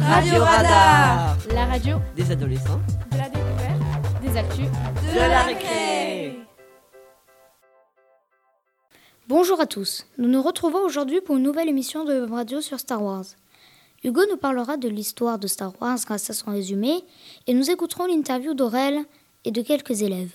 [0.00, 2.80] Radio Radar La radio Des adolescents.
[3.12, 6.38] de la découverte, des actus, de la récré.
[9.28, 13.00] Bonjour à tous, nous nous retrouvons aujourd'hui pour une nouvelle émission de Radio sur Star
[13.04, 13.24] Wars.
[14.02, 17.04] Hugo nous parlera de l'histoire de Star Wars grâce à son résumé
[17.46, 19.04] et nous écouterons l'interview d'Aurel
[19.44, 20.34] et de quelques élèves.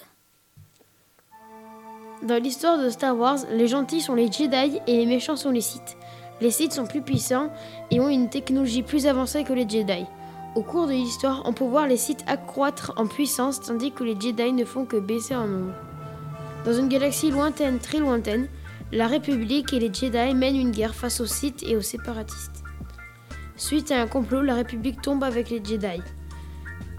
[2.24, 5.60] Dans l'histoire de Star Wars, les gentils sont les Jedi et les méchants sont les
[5.60, 5.98] Sith.
[6.40, 7.52] Les Sith sont plus puissants
[7.92, 10.06] et ont une technologie plus avancée que les Jedi.
[10.56, 14.18] Au cours de l'histoire, on peut voir les Sith accroître en puissance tandis que les
[14.18, 15.74] Jedi ne font que baisser en nombre.
[16.64, 18.48] Dans une galaxie lointaine, très lointaine,
[18.94, 22.64] la République et les Jedi mènent une guerre face aux Sith et aux séparatistes.
[23.58, 26.02] Suite à un complot, la République tombe avec les Jedi.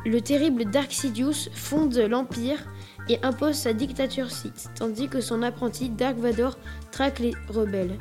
[0.04, 2.58] Le terrible Dark Sidious fonde l'Empire
[3.08, 6.58] et impose sa dictature Sith, tandis que son apprenti Dark Vador
[6.90, 7.98] traque les rebelles.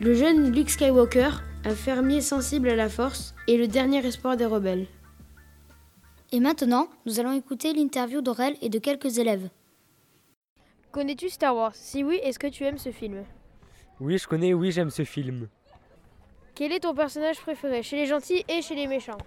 [0.00, 1.30] Le jeune Luke Skywalker,
[1.64, 4.86] un fermier sensible à la force, est le dernier espoir des rebelles.
[6.32, 9.48] Et maintenant, nous allons écouter l'interview d'Aurel et de quelques élèves.
[10.90, 11.74] Connais-tu Star Wars?
[11.74, 13.24] Si oui, est-ce que tu aimes ce film?
[14.00, 15.48] Oui, je connais, oui, j'aime ce film.
[16.54, 19.18] Quel est ton personnage préféré chez les gentils et chez les méchants?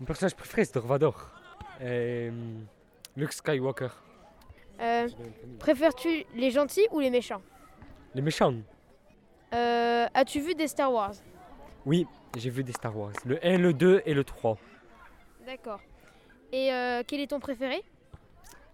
[0.00, 1.10] Mon personnage préféré, c'est Darth Vader.
[1.82, 2.30] Euh,
[3.16, 3.90] Luke Skywalker.
[4.82, 5.08] Euh,
[5.58, 7.42] Préfères-tu les gentils ou les méchants
[8.14, 8.54] Les méchants.
[9.54, 11.14] Euh, As-tu vu des Star Wars
[11.86, 13.12] Oui, j'ai vu des Star Wars.
[13.24, 14.58] Le 1, le 2 et le 3.
[15.46, 15.80] D'accord.
[16.52, 17.82] Et euh, quel est ton préféré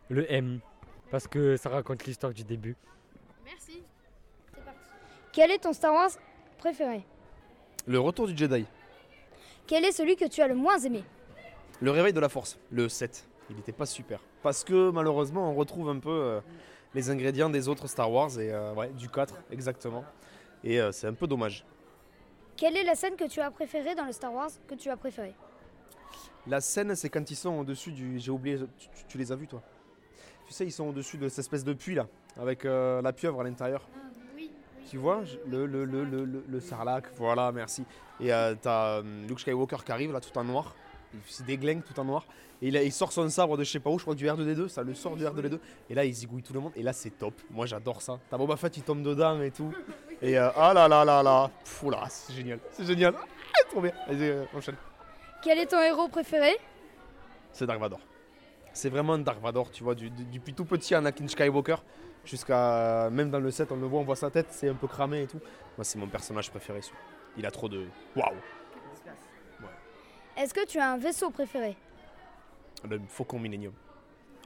[0.09, 0.61] Le M.
[1.11, 2.75] Parce que ça raconte l'histoire du début.
[3.45, 3.83] Merci.
[5.33, 6.11] Quel est ton Star Wars
[6.59, 7.03] préféré
[7.87, 8.65] Le retour du Jedi.
[9.67, 11.05] Quel est celui que tu as le moins aimé
[11.83, 12.59] Le réveil de la force.
[12.71, 13.29] Le 7.
[13.51, 14.21] Il n'était pas super.
[14.43, 16.41] Parce que malheureusement, on retrouve un peu euh,
[16.95, 18.39] les ingrédients des autres Star Wars.
[18.39, 20.05] Et euh, ouais, du 4, exactement.
[20.65, 21.65] Et euh, c'est un peu dommage.
[22.57, 24.97] Quelle est la scène que tu as préférée dans le Star Wars que tu as
[24.97, 25.35] préférée?
[26.47, 28.19] La scène, c'est quand ils sont au-dessus du.
[28.19, 28.59] J'ai oublié.
[28.79, 29.63] Tu, tu- tu les as vus, toi?
[30.47, 32.07] Tu sais, ils sont au-dessus de cette espèce de puits là.
[32.39, 33.87] Avec la pieuvre à l'intérieur.
[34.89, 37.05] Tu vois le, le, le, le, le, le sarlac.
[37.17, 37.85] Voilà, merci.
[38.21, 38.29] Et
[38.63, 40.75] t'as Luke Skywalker qui arrive là, tout en noir.
[41.15, 42.27] Il se déglingue tout en noir.
[42.61, 44.19] Et il, a- il sort son sabre de je sais pas où, je crois que
[44.19, 44.69] du R2D2.
[44.69, 45.59] Ça le sort du R2D2.
[45.91, 46.73] Et là, il zigouille tout le monde.
[46.77, 47.35] Et là, c'est top.
[47.51, 48.19] Moi, j'adore ça.
[48.31, 49.73] T'as Boba Fett, il tombe dedans et tout.
[50.21, 51.49] Et euh, ah là là là là.
[51.65, 52.59] Pff, là, c'est génial.
[52.73, 53.15] C'est génial.
[53.17, 53.93] Ah, trop bien.
[54.09, 54.75] Vas-y, euh, enchaîne.
[55.43, 56.57] Quel est ton héros préféré?
[57.53, 58.01] C'est Dark Vador.
[58.73, 61.77] C'est vraiment Dark Vador, tu vois, du- du- depuis tout petit Anakin Skywalker
[62.25, 63.09] jusqu'à.
[63.11, 65.23] Même dans le set, on le voit, on voit sa tête, c'est un peu cramé
[65.23, 65.41] et tout.
[65.77, 66.81] Moi, c'est mon personnage préféré.
[67.37, 67.87] Il a trop de.
[68.17, 68.35] Waouh
[70.39, 71.77] Est-ce que tu as un vaisseau préféré?
[72.89, 73.73] Le Faucon Millennium.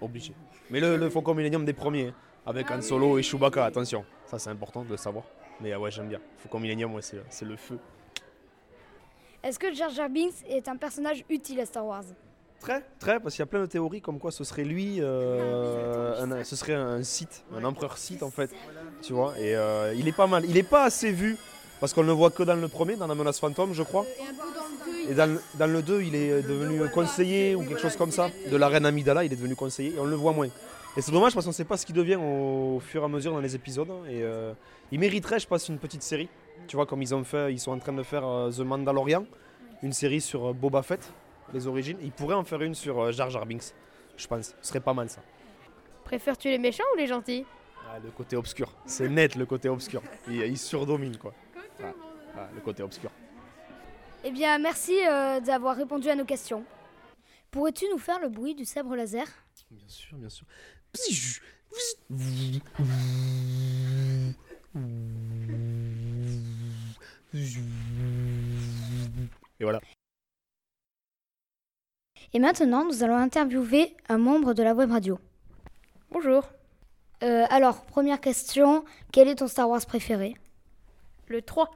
[0.01, 0.33] Obligé.
[0.71, 2.15] Mais le, le Faucon Millennium des premiers, hein,
[2.47, 4.05] avec Han Solo et Chewbacca, attention.
[4.27, 5.25] Ça, c'est important de le savoir.
[5.61, 6.21] Mais euh, ouais, j'aime bien.
[6.39, 7.79] Faucon Millennium, ouais, c'est c'est le feu.
[9.43, 12.05] Est-ce que Jar Jar Binks est un personnage utile à Star Wars?
[12.61, 16.23] Très, très, parce qu'il y a plein de théories comme quoi ce serait lui, euh,
[16.23, 18.55] un- ce serait un Sith, un empereur Sith en fait,
[19.03, 19.37] tu vois.
[19.37, 21.37] Et euh, il est pas mal, il est pas assez vu
[21.81, 24.05] parce qu'on ne le voit que dans le premier, dans la menace fantôme, je crois.
[24.05, 24.62] Et dans,
[25.11, 28.69] le- dans le 2, il est devenu conseiller ou quelque chose comme ça de la
[28.69, 30.49] reine Amidala, il est devenu conseiller et on le voit moins.
[30.97, 33.09] Et c'est dommage parce qu'on ne sait pas ce qu'il devient au fur et à
[33.09, 33.89] mesure dans les épisodes.
[34.09, 34.53] Et euh,
[34.91, 36.29] il mériterait, je pense, une petite série.
[36.69, 39.25] Tu vois, comme ils ont fait, ils sont en train de faire euh, The Mandalorian,
[39.83, 41.01] une série sur euh, Boba Fett,
[41.55, 41.97] les origines.
[42.03, 43.73] Ils pourraient en faire une sur euh, Jar Jar Binks,
[44.19, 44.55] je pense.
[44.61, 45.23] Ce serait pas mal ça.
[46.05, 47.47] Préfères-tu les méchants ou les gentils?
[47.91, 50.03] Ah, le côté obscur, c'est net le côté obscur.
[50.29, 51.33] Il, il surdomine quoi.
[52.55, 53.11] Le côté obscur.
[54.25, 56.65] Eh bien, merci euh, d'avoir répondu à nos questions.
[57.51, 59.27] Pourrais-tu nous faire le bruit du sabre laser?
[59.71, 60.47] Bien sûr, bien sûr.
[69.61, 69.81] Et voilà.
[72.33, 75.19] Et maintenant, nous allons interviewer un membre de la web radio.
[76.13, 76.45] Bonjour.
[77.25, 80.37] Euh, alors, première question, quel est ton Star Wars préféré?
[81.27, 81.71] Le 3.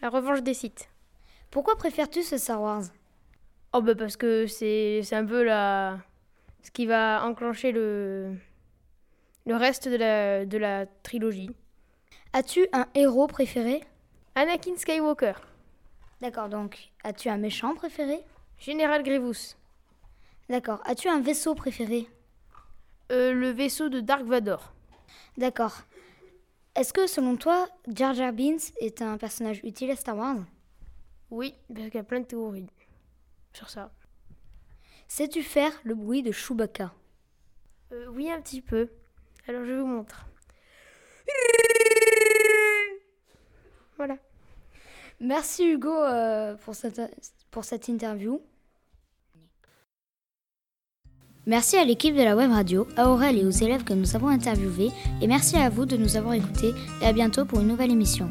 [0.00, 0.88] La revanche des Sith.
[1.50, 2.84] Pourquoi préfères-tu ce Star Wars?
[3.72, 5.98] Oh bah parce que c'est un peu la
[6.62, 8.34] ce qui va enclencher le
[9.46, 11.50] le reste de la de la trilogie.
[12.32, 13.82] As-tu un héros préféré?
[14.34, 15.32] Anakin Skywalker,
[16.20, 18.20] D'accord, donc as-tu un méchant préféré?
[18.58, 19.54] Général Grievous,
[20.48, 22.08] D'accord, as-tu un vaisseau préféré?
[23.12, 24.72] Euh, le vaisseau de Dark Vador.
[25.36, 25.82] D'accord.
[26.74, 30.36] Est-ce que selon toi, Jar Jar Binks est un personnage utile à Star Wars?
[31.30, 32.66] Oui, parce qu'il y a plein de théories
[33.52, 33.90] sur ça.
[35.08, 36.92] Sais-tu faire le bruit de Chewbacca?
[37.92, 38.88] Euh, oui, un petit peu.
[39.48, 40.26] Alors je vous montre.
[43.96, 44.16] Voilà.
[45.20, 47.00] Merci Hugo euh, pour, cette,
[47.50, 48.42] pour cette interview.
[51.46, 54.26] Merci à l'équipe de la web radio, à Aurel et aux élèves que nous avons
[54.26, 54.90] interviewés,
[55.22, 58.28] et merci à vous de nous avoir écoutés, et à bientôt pour une nouvelle émission.